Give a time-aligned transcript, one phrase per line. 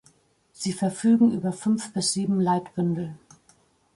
[0.51, 3.13] Sie verfügen über fünf bis sieben Leitbündel.